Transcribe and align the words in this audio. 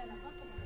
Il 0.00 0.57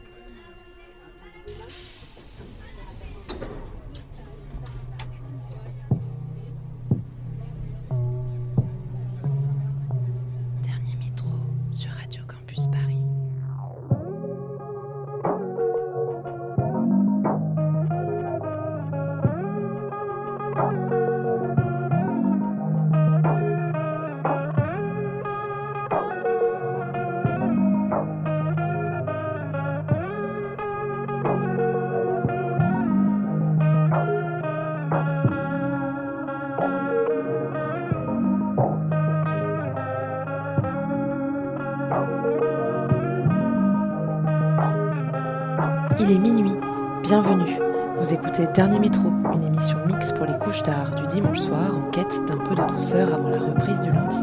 Dernier 48.33 48.79
Métro, 48.79 49.11
une 49.35 49.45
émission 49.45 49.77
mix 49.87 50.13
pour 50.13 50.25
les 50.25 50.39
couches 50.39 50.63
tard 50.63 50.95
du 50.95 51.07
dimanche 51.07 51.41
soir 51.41 51.77
en 51.77 51.91
quête 51.91 52.19
d'un 52.27 52.39
peu 52.39 52.55
de 52.55 52.75
douceur 52.75 53.13
avant 53.13 53.29
la 53.29 53.39
reprise 53.39 53.81
du 53.81 53.91
lundi. 53.91 54.17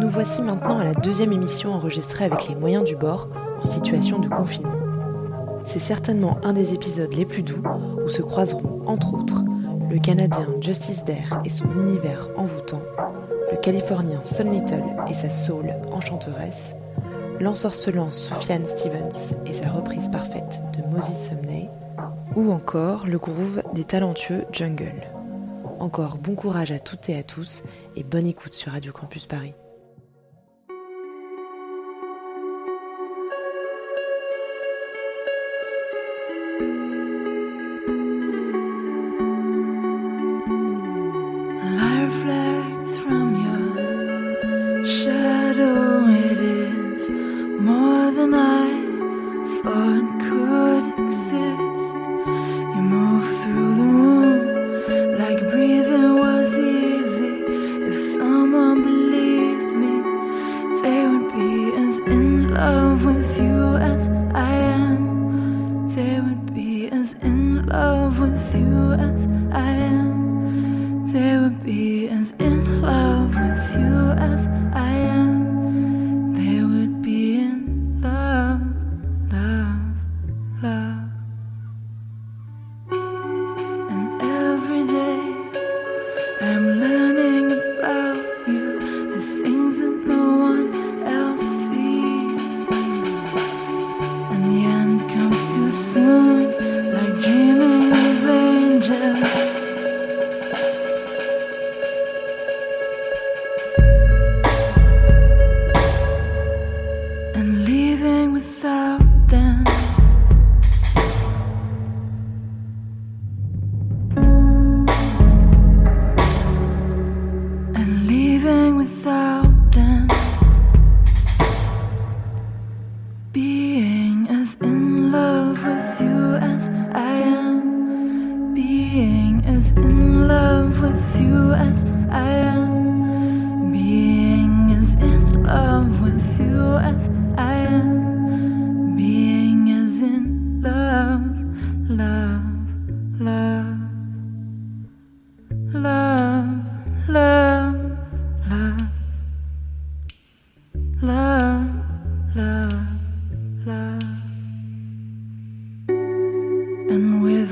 Nous 0.00 0.08
voici 0.08 0.40
maintenant 0.40 0.78
à 0.78 0.84
la 0.84 0.94
deuxième 0.94 1.32
émission 1.32 1.72
enregistrée 1.72 2.24
avec 2.24 2.48
les 2.48 2.54
moyens 2.54 2.84
du 2.84 2.96
bord 2.96 3.28
en 3.60 3.66
situation 3.66 4.20
de 4.20 4.28
confinement. 4.28 4.72
C'est 5.64 5.80
certainement 5.80 6.38
un 6.42 6.54
des 6.54 6.72
épisodes 6.72 7.12
les 7.12 7.26
plus 7.26 7.42
doux 7.42 7.62
où 8.04 8.08
se 8.08 8.22
croiseront, 8.22 8.82
entre 8.86 9.14
autres, 9.14 9.44
le 9.90 9.98
Canadien 9.98 10.48
Justice 10.60 11.04
Dare 11.04 11.42
et 11.44 11.50
son 11.50 11.70
univers 11.78 12.30
envoûtant, 12.38 12.82
le 13.50 13.58
Californien 13.58 14.20
Sun 14.22 14.50
Little 14.50 14.82
et 15.08 15.14
sa 15.14 15.28
soul 15.28 15.74
enchanteresse, 15.92 16.74
l'ensorcelant 17.38 18.10
Sufjan 18.10 18.64
Stevens 18.64 19.36
et 19.44 19.52
sa 19.52 19.68
reprise 19.70 20.08
parfaite 20.08 20.62
de 20.76 20.82
Moses 20.90 21.28
Sumney, 21.28 21.41
ou 22.36 22.50
encore 22.50 23.06
le 23.06 23.18
groove 23.18 23.62
des 23.74 23.84
talentueux 23.84 24.44
Jungle. 24.52 25.10
Encore 25.80 26.18
bon 26.18 26.34
courage 26.34 26.72
à 26.72 26.78
toutes 26.78 27.08
et 27.08 27.18
à 27.18 27.22
tous 27.22 27.62
et 27.96 28.04
bonne 28.04 28.26
écoute 28.26 28.54
sur 28.54 28.72
Radio 28.72 28.92
Campus 28.92 29.26
Paris. 29.26 29.54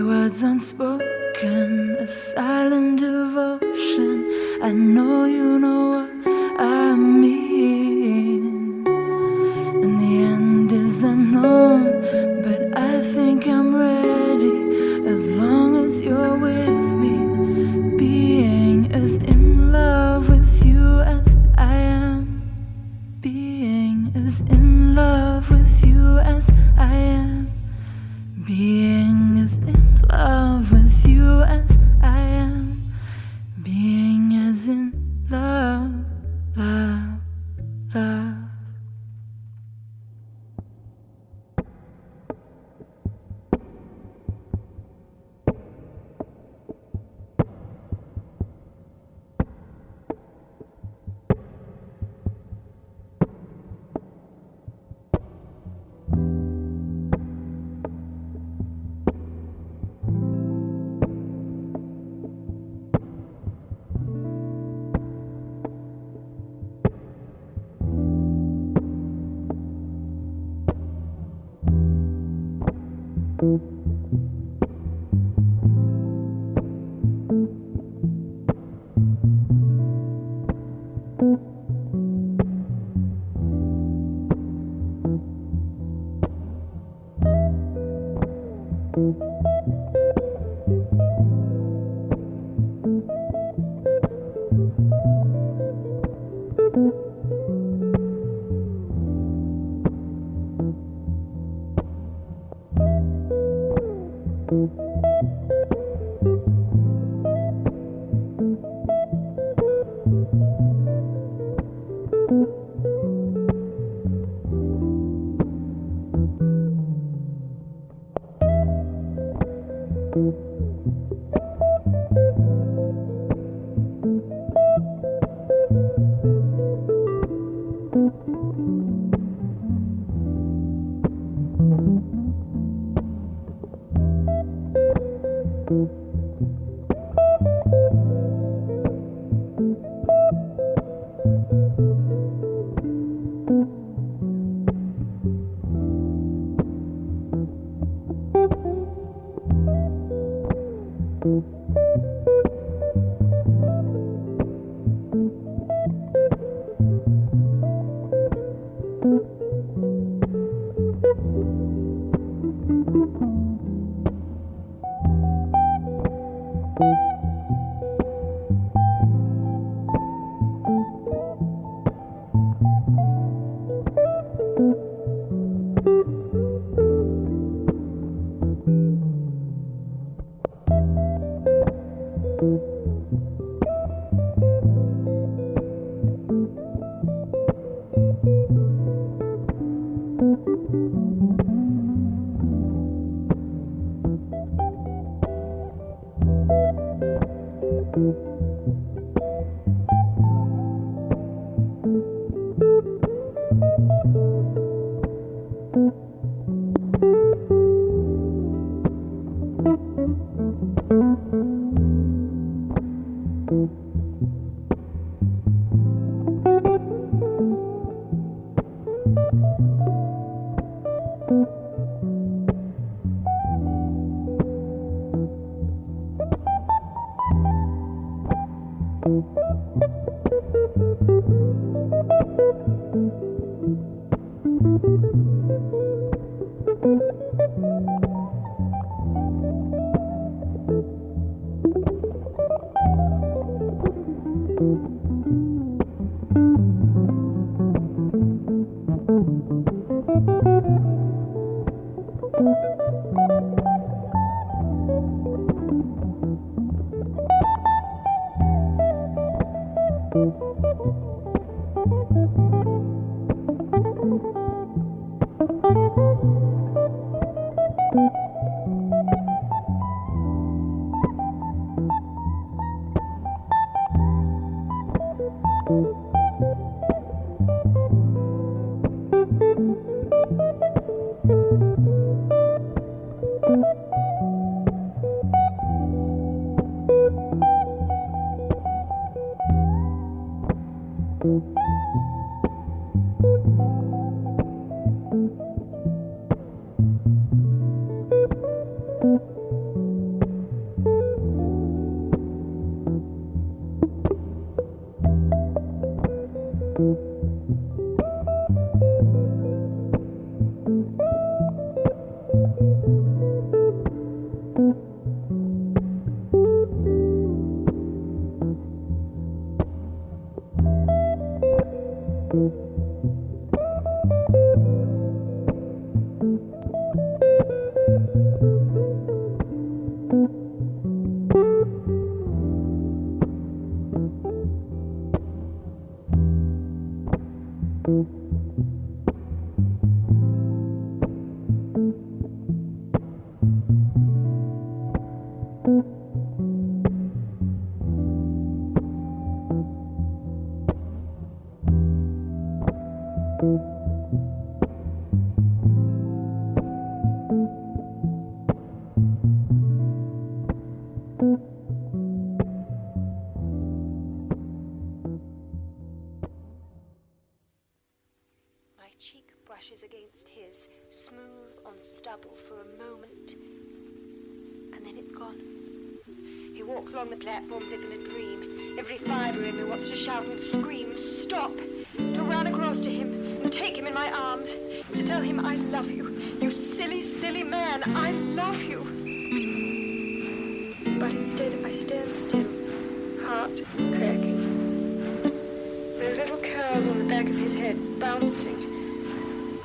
With 0.00 0.08
words 0.08 0.42
unspoken, 0.42 1.96
a 2.00 2.06
silent 2.06 3.00
devotion. 3.00 4.30
I 4.62 4.70
know 4.72 5.26
you 5.26 5.58
know 5.58 5.90
what 5.90 6.58
I 6.58 6.94
mean. 6.94 7.29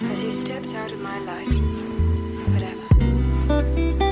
As 0.02 0.22
he 0.22 0.32
steps 0.32 0.74
out 0.74 0.92
of 0.92 1.00
my 1.00 1.20
life 1.20 1.48
whatever. 2.54 4.04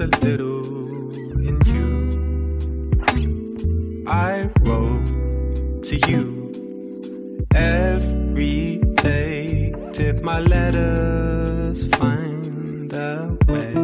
a 0.00 0.06
little 0.24 1.10
in 1.46 1.60
you. 1.66 2.08
I 4.08 4.48
wrote 4.62 5.82
to 5.84 5.96
you 6.08 7.46
every 7.54 8.80
day. 8.96 9.74
Did 9.92 10.22
my 10.22 10.40
letters 10.40 11.86
find 11.96 12.90
a 12.94 13.36
way? 13.46 13.74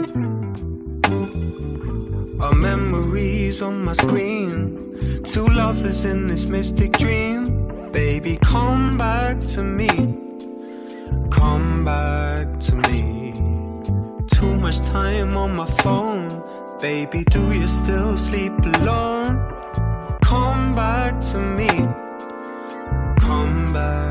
Our 2.40 2.54
memories 2.54 3.60
on 3.60 3.84
my 3.84 3.92
screen. 3.92 4.96
Two 5.22 5.46
lovers 5.48 6.06
in 6.06 6.28
this 6.28 6.46
mystic 6.46 6.92
dream. 6.92 7.90
Baby, 7.92 8.38
come 8.40 8.96
back 8.96 9.40
to 9.54 9.62
me. 9.62 9.90
Come 11.30 11.84
back 11.84 12.58
to 12.60 12.74
me 12.74 13.15
much 14.66 14.80
time 14.80 15.36
on 15.36 15.54
my 15.54 15.66
phone. 15.82 16.26
Baby, 16.80 17.22
do 17.22 17.52
you 17.52 17.68
still 17.68 18.16
sleep 18.16 18.52
alone? 18.74 19.38
Come 20.22 20.72
back 20.72 21.20
to 21.30 21.38
me. 21.38 21.68
Come 23.20 23.72
back. 23.72 24.05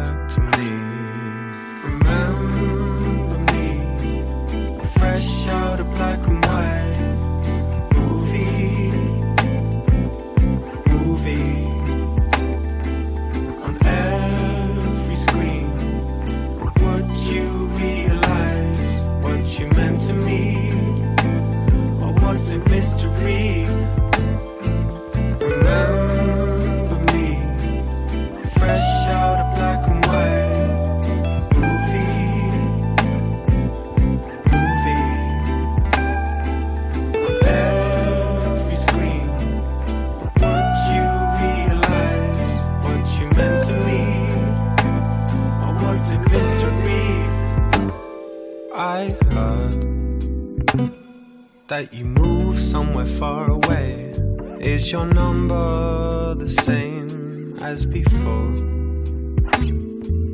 that 51.75 51.93
you 51.93 52.05
move 52.05 52.57
somewhere 52.57 53.05
far 53.05 53.51
away. 53.51 54.13
Is 54.61 54.93
your 54.93 55.05
number 55.05 56.33
the 56.35 56.47
same 56.47 57.57
as 57.61 57.85
before? 57.85 58.53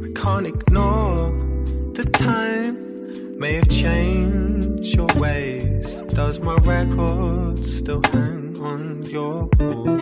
I 0.06 0.10
can't 0.22 0.46
ignore 0.46 1.32
the 1.98 2.06
time 2.14 3.40
may 3.40 3.54
have 3.54 3.70
changed 3.70 4.94
your 4.94 5.08
ways. 5.16 6.04
Does 6.20 6.40
my 6.40 6.58
record 6.58 7.66
still 7.66 8.04
hang 8.14 8.56
on 8.62 9.04
your 9.06 9.50
wall? 9.58 10.00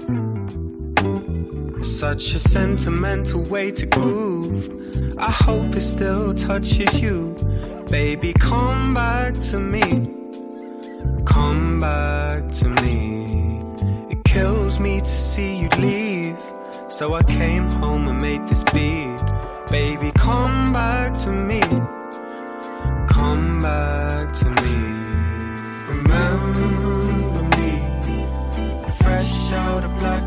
Such 1.86 2.34
a 2.36 2.39
sentimental 2.39 3.43
way 3.43 3.72
to 3.72 3.86
groove. 3.86 4.62
I 5.17 5.31
hope 5.31 5.74
it 5.74 5.86
still 5.96 6.34
touches 6.34 7.00
you. 7.00 7.38
Baby, 7.89 8.34
come 8.34 8.93
back 8.93 9.36
to 9.51 9.58
me. 9.58 10.18
Come 11.25 11.79
back 11.79 12.51
to 12.59 12.69
me. 12.69 13.61
It 14.09 14.23
kills 14.23 14.79
me 14.79 14.99
to 14.99 15.07
see 15.07 15.57
you 15.61 15.69
leave. 15.77 16.38
So 16.88 17.13
I 17.13 17.23
came 17.23 17.69
home 17.69 18.07
and 18.07 18.21
made 18.21 18.47
this 18.47 18.63
beat. 18.65 19.19
Baby, 19.69 20.11
come 20.15 20.73
back 20.73 21.13
to 21.25 21.31
me 21.31 21.61
come 23.19 23.59
back 23.59 24.33
to 24.33 24.49
me. 24.63 24.77
Remember 25.91 27.43
me, 27.57 27.71
fresh 29.03 29.51
out 29.51 29.83
of 29.83 29.91
black 29.97 30.25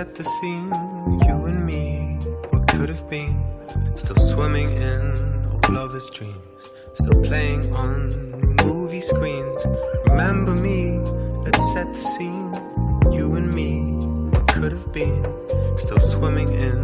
set 0.00 0.16
the 0.16 0.24
scene. 0.24 0.72
You 1.26 1.36
and 1.50 1.66
me, 1.66 2.16
what 2.48 2.66
could 2.68 2.88
have 2.88 3.06
been. 3.10 3.36
Still 3.96 4.16
swimming 4.16 4.70
in 4.70 5.02
old 5.52 5.68
lovers' 5.68 6.08
dreams. 6.08 6.62
Still 6.94 7.20
playing 7.22 7.70
on 7.74 7.94
movie 8.64 9.02
screens. 9.02 9.66
Remember 10.06 10.54
me, 10.54 11.00
let's 11.44 11.62
set 11.74 11.86
the 11.96 12.02
scene. 12.14 12.50
You 13.12 13.34
and 13.34 13.52
me, 13.52 13.72
what 14.32 14.46
could 14.48 14.72
have 14.72 14.90
been. 14.90 15.22
Still 15.76 16.00
swimming 16.00 16.48
in 16.48 16.78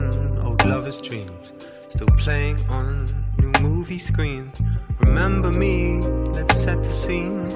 old 0.47 0.63
lovers' 0.67 1.01
dreams. 1.01 1.47
Still 1.89 2.13
playing 2.19 2.59
on 2.69 3.07
new 3.39 3.53
movie 3.63 4.03
screens. 4.11 4.61
Remember 5.01 5.51
me, 5.51 6.03
let's 6.37 6.55
set 6.65 6.77
the 6.85 6.97
scene. 7.03 7.49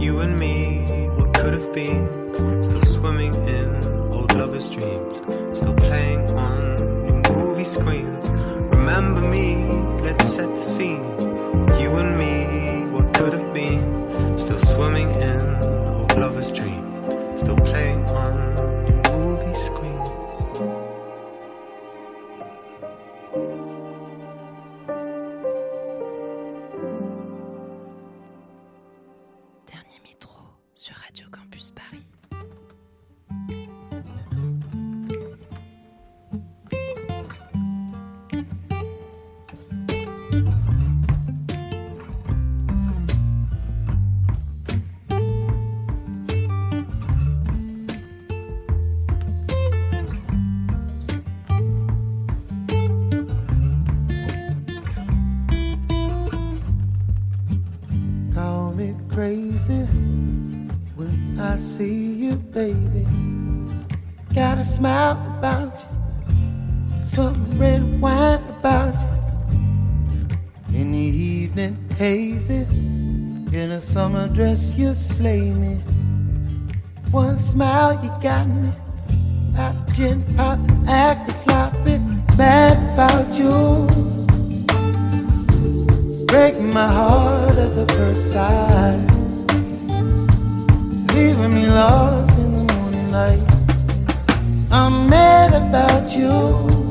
You 0.00 0.18
and 0.18 0.36
me, 0.36 1.06
what 1.16 1.32
could 1.32 1.52
have 1.52 1.72
been. 1.72 2.04
Still 2.64 2.82
swimming 2.82 3.34
in 3.46 4.05
lovers' 4.34 4.68
dreams, 4.68 5.18
still 5.58 5.74
playing 5.74 6.30
on 6.30 7.22
movie 7.34 7.64
screens. 7.64 8.26
Remember 8.76 9.20
me, 9.28 9.66
let's 10.02 10.26
set 10.34 10.48
the 10.54 10.60
scene. 10.60 11.04
You 11.80 11.90
and 11.96 12.16
me, 12.18 12.86
what 12.90 13.12
could 13.14 13.32
have 13.32 13.52
been, 13.52 14.38
still 14.38 14.58
swimming 14.60 15.10
in 15.10 15.40
old 15.96 16.16
lovers' 16.16 16.52
dreams, 16.52 16.85
red 67.54 68.00
wine 68.00 68.42
about 68.48 68.94
you. 69.00 69.16
In 70.80 70.92
the 70.92 70.98
evening, 70.98 71.76
hazy, 71.96 72.66
in 73.52 73.72
a 73.72 73.80
summer 73.80 74.28
dress, 74.28 74.74
you 74.76 74.92
slay 74.92 75.50
me. 75.50 75.76
One 77.10 77.36
smile, 77.36 77.94
you 78.04 78.10
got 78.20 78.46
me. 78.46 78.70
Pop, 79.54 79.74
gin, 79.92 80.22
pop, 80.36 80.58
acting 80.86 81.34
sloppy, 81.34 81.98
mad 82.36 82.76
about 82.92 83.38
you. 83.38 83.88
Breaking 86.26 86.72
my 86.74 86.86
heart 86.86 87.56
at 87.56 87.74
the 87.74 87.86
first 87.94 88.32
sight, 88.32 89.06
leaving 91.14 91.54
me 91.54 91.66
lost 91.68 92.38
in 92.38 92.52
the 92.52 92.74
morning 92.74 93.10
light. 93.10 93.40
I'm 94.70 95.08
mad 95.08 95.54
about 95.54 96.14
you, 96.14 96.85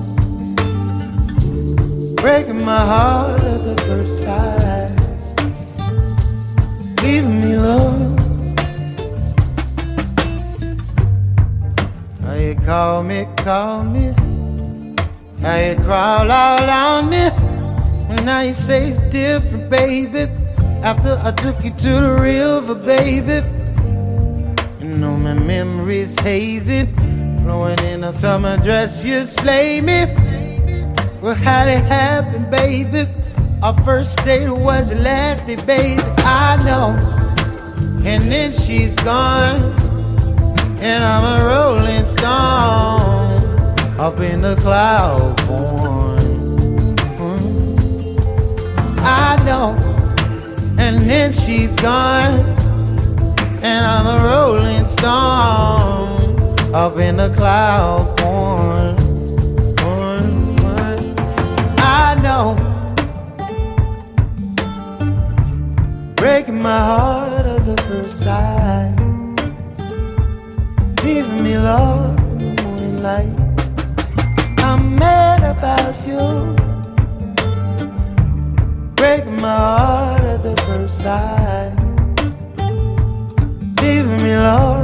breaking 2.26 2.66
my 2.66 2.80
heart 2.80 3.40
at 3.40 3.62
the 3.64 3.76
first 3.86 4.24
sight, 4.24 4.96
leaving 7.04 7.40
me 7.40 7.56
lost. 7.56 8.58
How 12.24 12.34
you 12.34 12.56
call 12.56 13.04
me, 13.04 13.28
call 13.38 13.84
me, 13.84 14.06
how 15.44 15.58
you 15.66 15.76
crawl 15.86 16.32
all 16.32 16.68
on 16.68 17.12
me, 17.12 17.30
and 18.10 18.26
now 18.26 18.40
you 18.40 18.54
say 18.54 18.88
it's 18.88 19.04
different, 19.04 19.70
baby. 19.70 20.24
After 20.82 21.20
I 21.22 21.30
took 21.30 21.64
you 21.64 21.70
to 21.70 21.92
the 22.06 22.18
river, 22.20 22.74
baby 22.74 23.44
know 24.82 25.18
my 25.18 25.34
memories 25.34 26.18
hazy, 26.20 26.86
flowing 27.42 27.80
in 27.80 28.04
a 28.04 28.14
summer 28.14 28.56
dress. 28.58 29.04
You 29.04 29.22
slay 29.24 29.82
me. 29.82 30.25
Well, 31.26 31.34
how'd 31.34 31.70
it 31.70 31.84
happen, 31.86 32.48
baby? 32.52 33.10
Our 33.64 33.74
first 33.82 34.24
date 34.24 34.48
was 34.48 34.92
the 34.92 34.98
last 34.98 35.48
day, 35.48 35.56
baby. 35.56 36.00
I 36.18 36.56
know. 36.64 36.94
And 38.06 38.32
then 38.32 38.52
she's 38.54 38.94
gone, 38.94 39.60
and 40.80 41.04
I'm 41.04 41.42
a 41.42 41.44
rolling 41.44 42.08
stone. 42.08 44.00
up 44.00 44.20
in 44.20 44.42
the 44.42 44.56
cloud 44.58 45.36
born. 45.48 46.96
Hmm. 47.18 48.18
I 49.00 49.44
know, 49.48 49.74
and 50.78 51.10
then 51.10 51.34
she's 51.34 51.74
gone, 51.74 52.40
and 53.64 53.84
I'm 53.84 54.06
a 54.06 54.26
rolling 54.28 54.86
stone 54.86 56.76
up 56.76 57.00
in 57.00 57.18
the 57.18 57.34
cloud 57.34 58.16
born. 58.18 58.85
I 62.38 62.54
breaking 66.18 66.62
my 66.62 66.80
heart 66.80 67.46
at 67.46 67.64
the 67.64 67.78
first 67.84 68.20
sight, 68.20 68.94
leaving 71.02 71.44
me 71.46 71.58
lost 71.58 72.28
in 72.28 72.40
the 72.40 72.62
morning 72.62 73.02
light. 73.02 73.40
I'm 74.58 74.98
mad 74.98 75.44
about 75.56 75.96
you. 76.06 76.24
Breaking 78.96 79.40
my 79.40 79.58
heart 79.68 80.24
at 80.34 80.44
the 80.44 80.56
first 80.64 81.00
sight. 81.04 81.74
Leaving 83.82 84.22
me 84.24 84.36
lost 84.36 84.75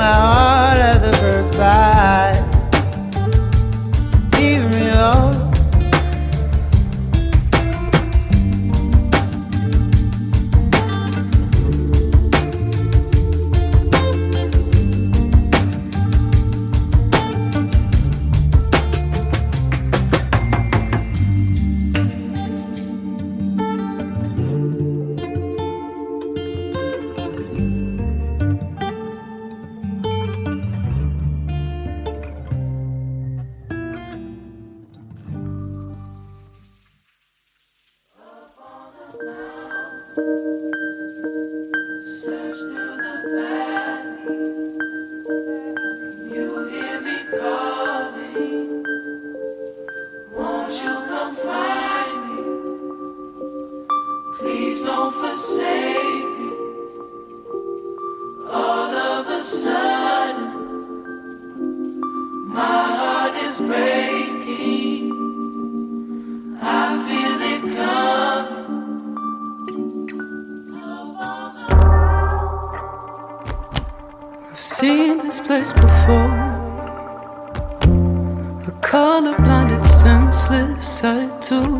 my 0.00 0.14
heart 0.14 0.99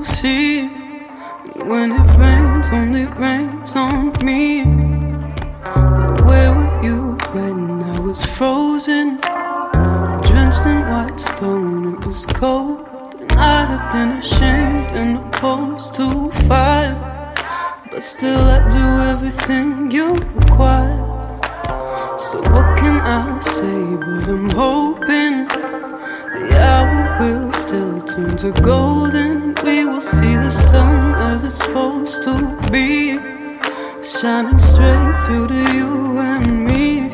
see. 0.04 0.68
When 1.64 1.92
it 1.92 2.18
rains, 2.18 2.68
only 2.72 3.06
rains 3.06 3.76
on 3.76 4.12
me. 4.24 4.62
Where 6.26 6.52
were 6.54 6.82
you 6.82 7.18
when 7.32 7.82
I 7.82 8.00
was 8.00 8.24
frozen? 8.24 9.18
Drenched 10.26 10.66
in 10.66 10.80
white 10.90 11.20
stone, 11.20 11.94
it 11.94 12.06
was 12.06 12.26
cold. 12.26 12.86
And 13.20 13.32
I'd 13.32 13.66
have 13.66 13.92
been 13.92 14.18
ashamed 14.18 14.92
and 14.92 15.18
opposed 15.18 15.94
to 15.94 16.30
fire. 16.48 16.96
But 17.90 18.04
still, 18.04 18.40
I 18.40 18.68
do 18.70 18.84
everything 19.12 19.90
you 19.90 20.14
require. 20.14 20.98
So, 22.18 22.38
what 22.52 22.78
can 22.78 23.00
I 23.00 23.40
say? 23.40 23.96
But 23.96 24.28
I'm 24.28 24.50
hoping 24.50 25.46
the 26.34 26.58
hour 26.58 27.18
will 27.20 27.52
still 27.52 28.00
turn 28.06 28.36
to 28.38 28.52
golden 28.62 29.39
we 29.64 29.84
will 29.84 30.00
see 30.00 30.34
the 30.36 30.50
sun 30.50 31.14
as 31.14 31.44
it's 31.44 31.64
supposed 31.64 32.22
to 32.22 32.34
be, 32.70 33.18
shining 34.02 34.58
straight 34.58 35.14
through 35.26 35.48
to 35.48 35.54
you 35.74 36.18
and 36.18 36.64
me. 36.64 37.09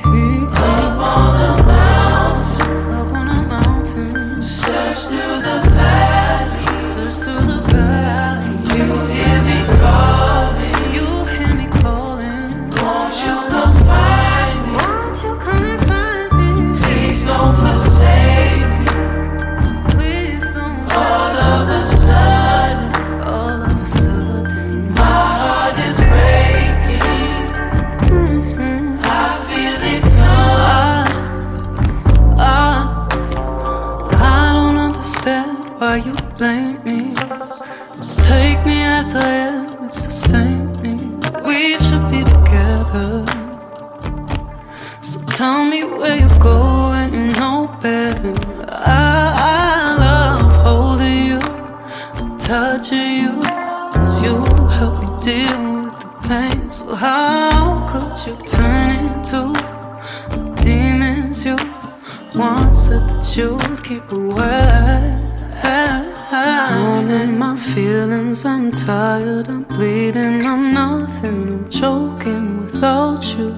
I'm 71.22 71.68
choking 71.70 72.64
without 72.64 73.24
you. 73.36 73.54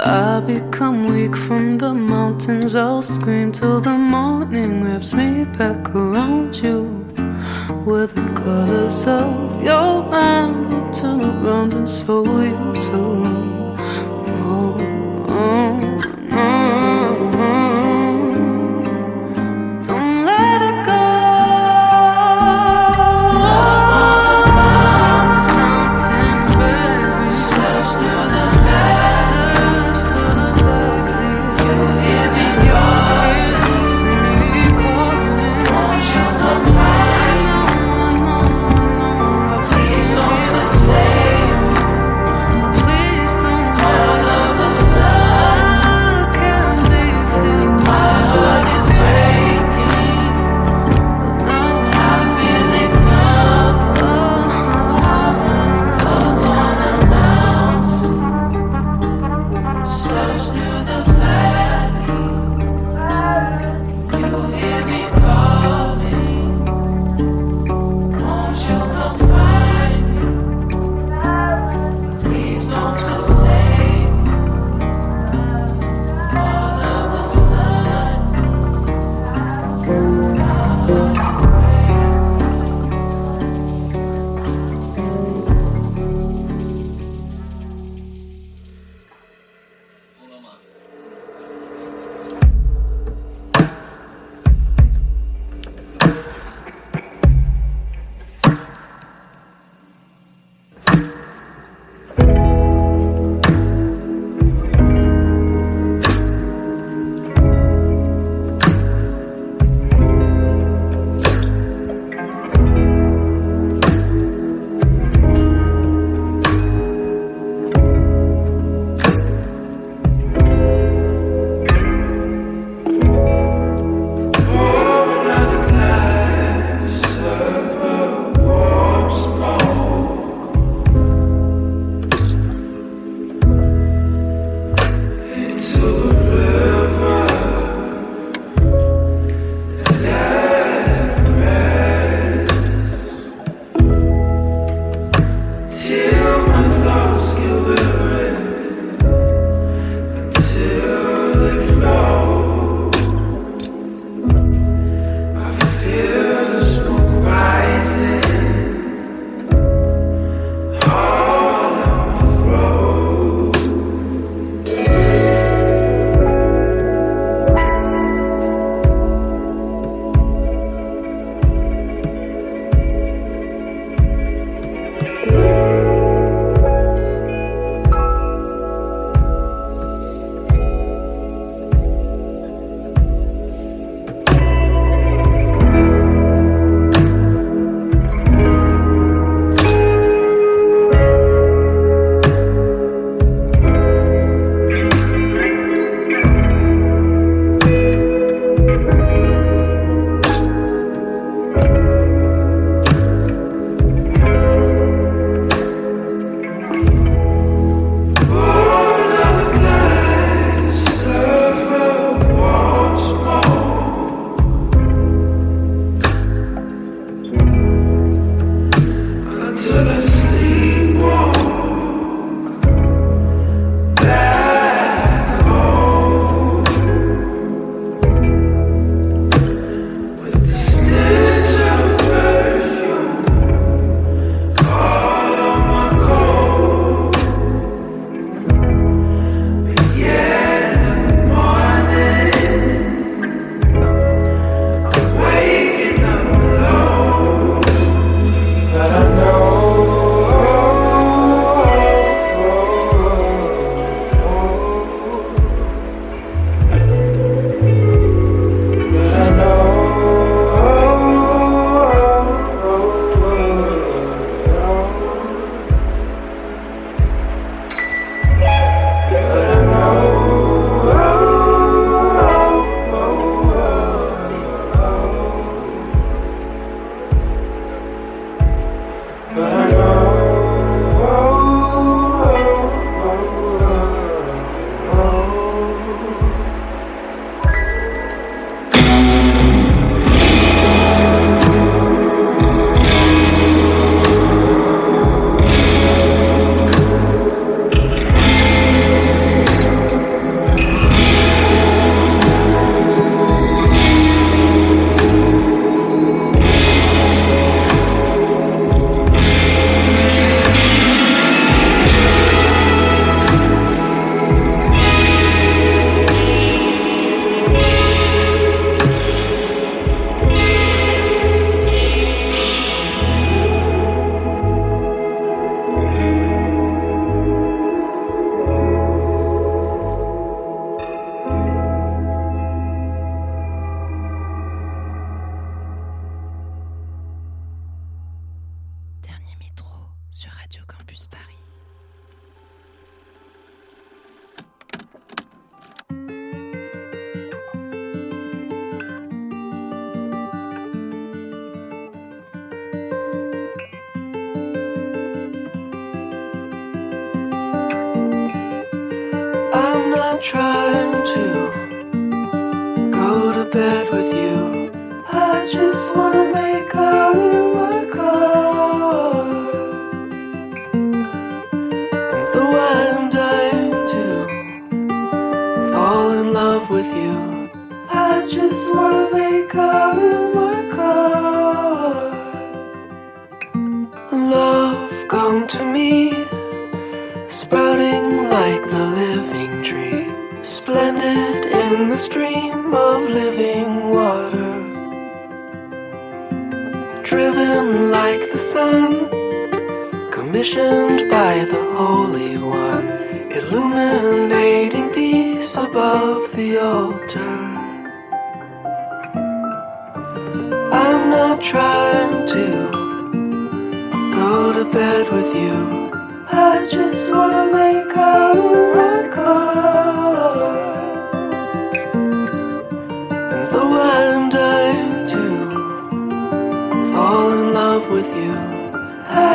I 0.00 0.40
become 0.40 1.04
weak 1.04 1.36
from 1.36 1.78
the 1.78 1.92
mountains, 1.92 2.74
I'll 2.74 3.02
scream 3.02 3.52
till 3.52 3.80
the 3.80 3.96
morning 3.96 4.84
wraps 4.84 5.12
me 5.12 5.44
back 5.44 5.94
around 5.94 6.56
you. 6.56 7.04
With 7.84 8.14
the 8.14 8.28
colors 8.34 9.06
of 9.06 9.62
your 9.62 10.02
mind, 10.10 10.94
turn 10.94 11.20
around 11.20 11.74
and 11.74 11.88
so 11.88 12.24
you 12.24 12.74
too. 12.82 13.51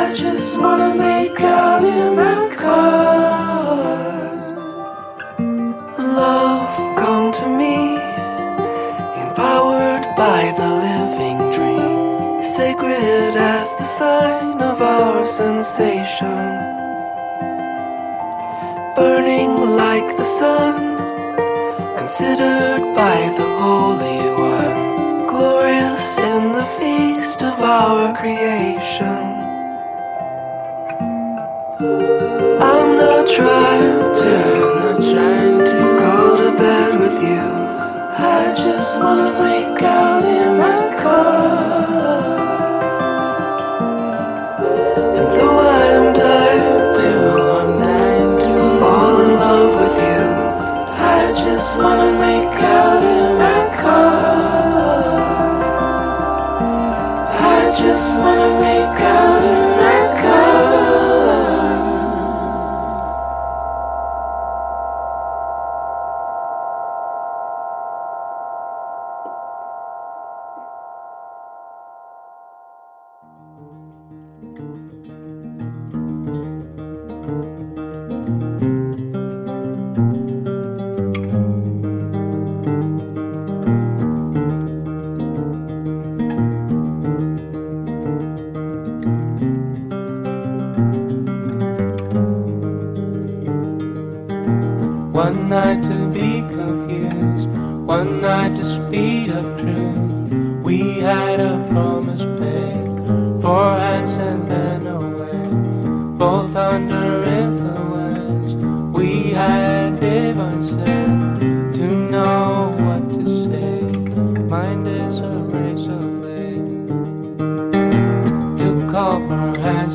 I 0.08 0.14
just 0.14 0.56
wanna 0.56 0.94
make 0.94 1.38
out 1.38 1.84
in 1.84 2.16
my 2.16 2.48
car. 2.54 4.32
Love, 5.98 6.96
come 6.96 7.30
to 7.30 7.46
me, 7.46 7.76
empowered 9.22 10.06
by 10.16 10.40
the 10.60 10.70
living 10.88 11.38
dream, 11.56 12.42
sacred 12.42 13.36
as 13.36 13.76
the 13.76 13.84
sign 13.84 14.62
of 14.62 14.80
our 14.80 15.26
sensation, 15.26 16.42
burning 18.96 19.76
like 19.76 20.16
the 20.16 20.28
sun, 20.40 20.96
considered 21.98 22.80
by 22.94 23.18
the 23.36 23.48
Holy 23.60 24.20
One, 24.56 25.26
glorious 25.26 26.16
in 26.16 26.52
the 26.52 26.64
feast 26.78 27.42
of 27.42 27.60
our 27.60 28.16
creation. 28.16 29.27
I'm 31.80 32.96
not 32.96 33.30
trying 33.30 34.00
to, 34.16 34.34
I'm 34.66 34.78
not 34.80 35.00
trying 35.00 35.58
to 35.58 35.98
go 36.00 36.36
to 36.36 36.58
bed 36.58 36.98
with 36.98 37.22
you. 37.22 37.38
I 37.38 38.52
just 38.56 38.98
wanna 38.98 39.38
make 39.38 39.80
out 39.80 40.24
in 40.24 40.58
my 40.58 40.96
car. 41.00 42.34
And 45.18 45.26
though 45.30 45.58
I'm 45.60 46.12
dying 46.14 46.94
to, 46.98 47.12
I'm 47.60 47.78
dying 47.78 48.38
to 48.40 48.80
fall 48.80 49.20
in 49.20 49.34
love 49.34 49.74
with 49.80 49.96
you. 50.02 50.24
I 50.98 51.32
just 51.44 51.78
wanna 51.78 52.18
make 52.18 52.60
out 52.60 53.17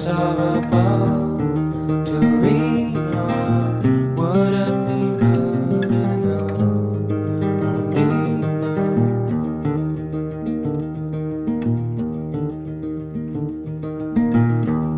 Of 0.06 0.10
above 0.58 1.38
to? 2.08 2.20
Would 4.18 4.54
it 4.54 4.76
be 4.86 5.00
good 5.18 5.86
enough? 5.86 6.60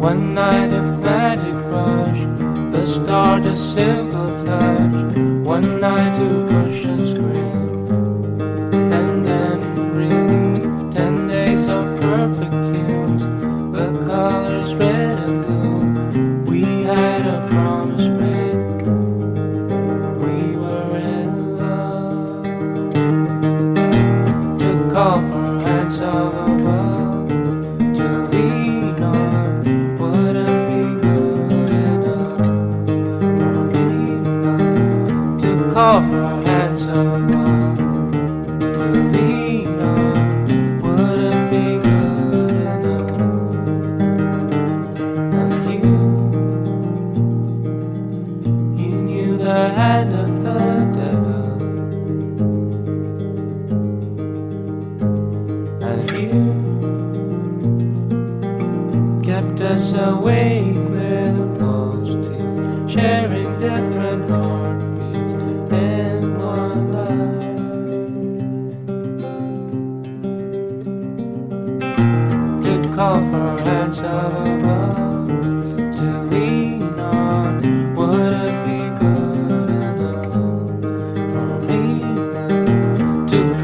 One 0.01 0.33
night 0.33 0.73
of 0.73 0.99
magic 1.03 1.53
rush, 1.71 2.21
the 2.71 2.83
star 2.87 3.39
to. 3.41 4.04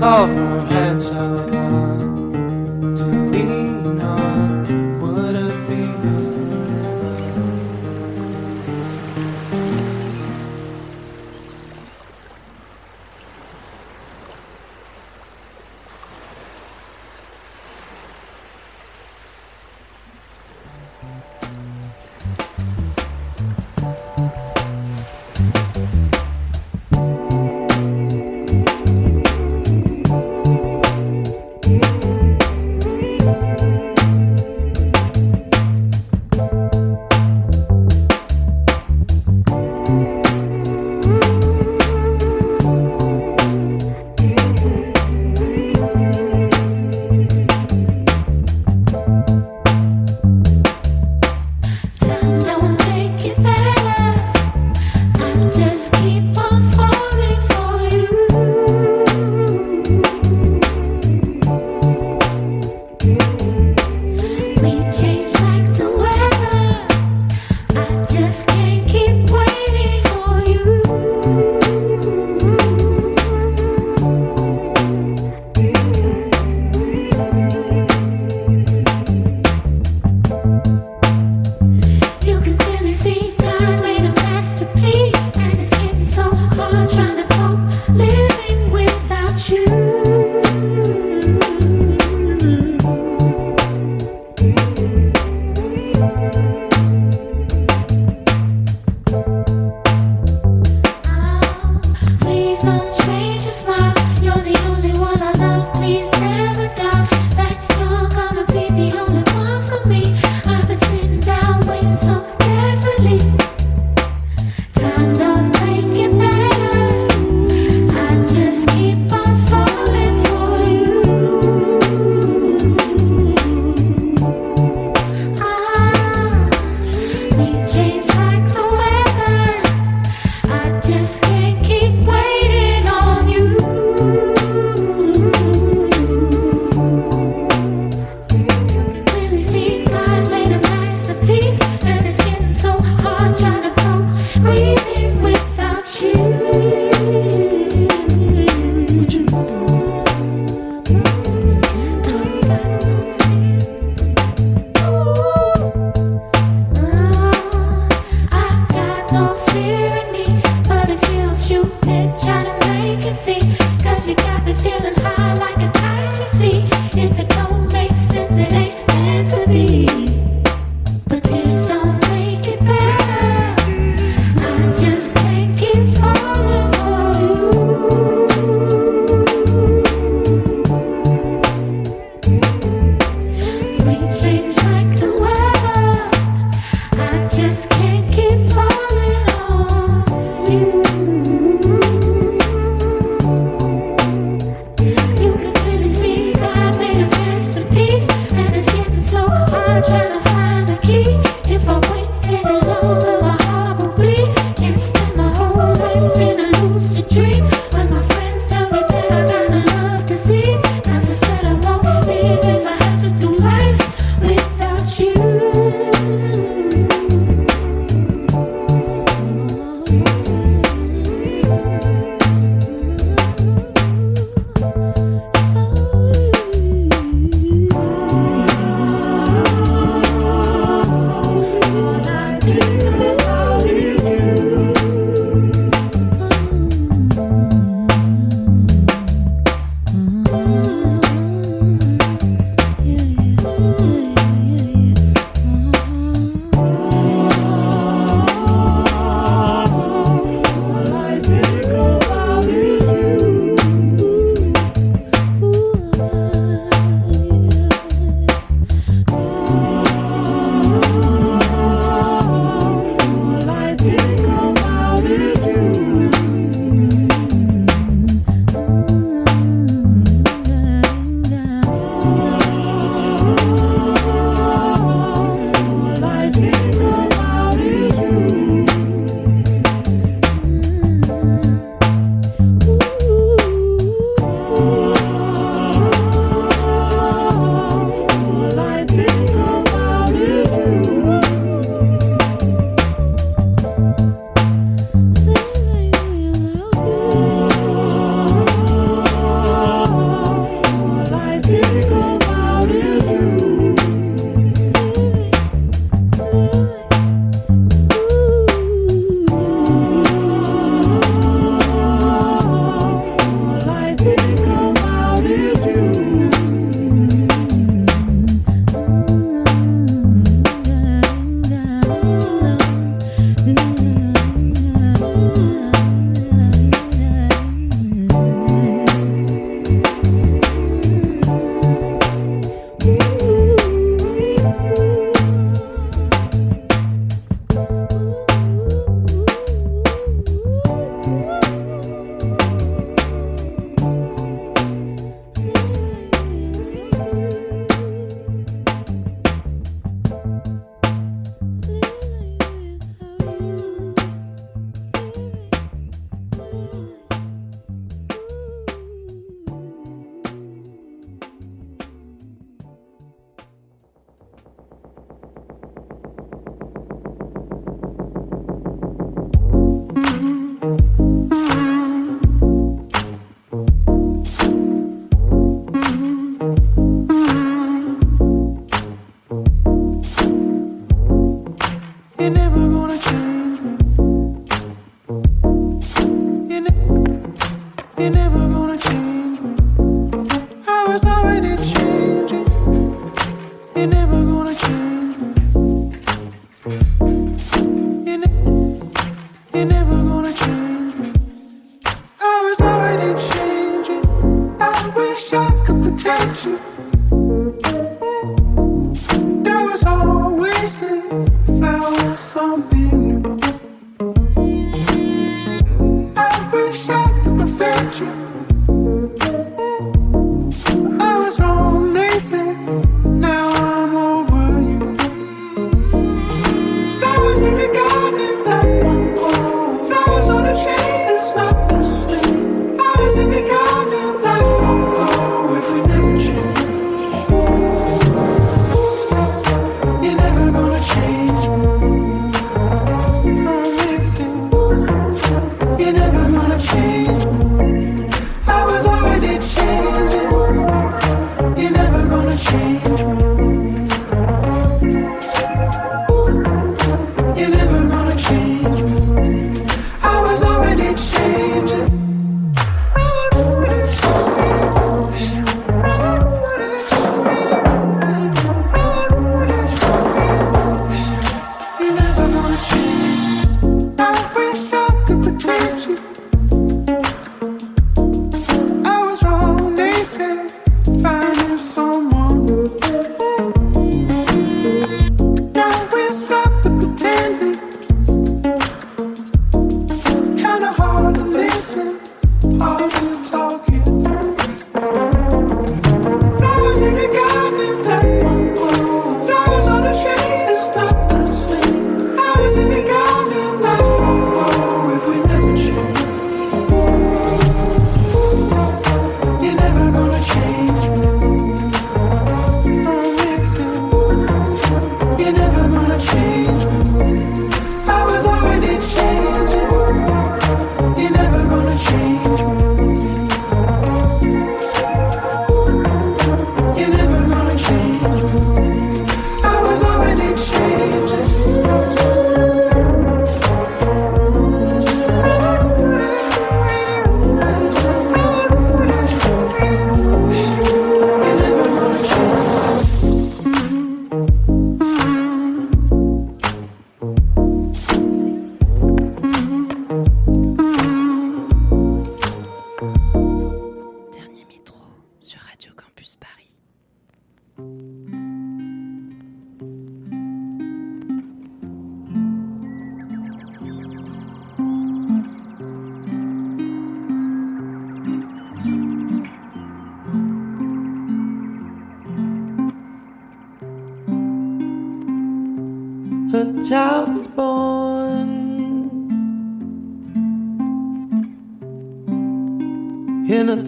Call 0.01 0.50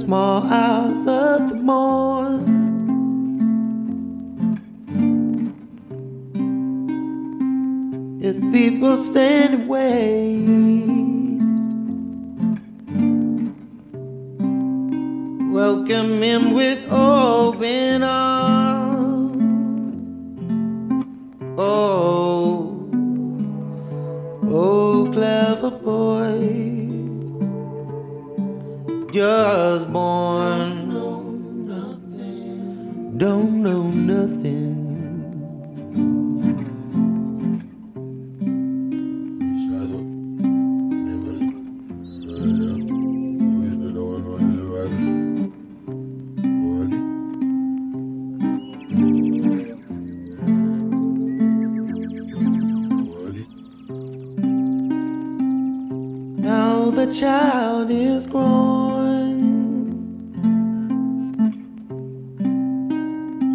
small 0.06 0.46
hours 0.48 1.08
of 1.08 1.50
the 1.50 1.56
morn. 1.56 2.44
If 8.22 8.36
people 8.52 8.98
stand 8.98 9.54
and 9.54 9.70
wait. 9.70 10.43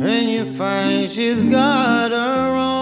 and 0.00 0.28
you 0.28 0.44
find 0.56 1.10
she's 1.10 1.42
got 1.42 2.12
her 2.12 2.56
own. 2.56 2.78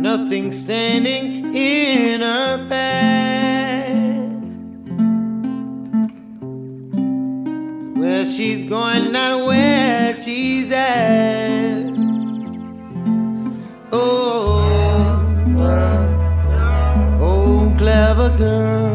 Nothing 0.00 0.52
standing 0.52 1.54
in 1.54 2.20
her 2.20 2.68
path. 2.68 3.96
Where 7.96 8.24
she's 8.24 8.62
going, 8.68 9.10
not 9.10 9.44
where 9.46 10.16
she's 10.22 10.70
at. 10.70 11.86
Oh, 13.92 14.62
oh, 17.20 17.74
clever 17.76 18.36
girl. 18.36 18.85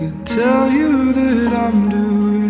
Could 0.00 0.26
tell 0.26 0.70
you 0.70 1.12
that 1.12 1.52
I'm 1.52 1.90
doing 1.90 2.49